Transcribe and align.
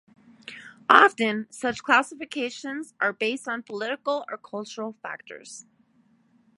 Often 0.89 1.45
such 1.51 1.83
classifications 1.83 2.95
are 2.99 3.13
based 3.13 3.47
on 3.47 3.61
political 3.61 4.25
or 4.27 4.37
cultural 4.39 4.93
factors. 4.93 5.67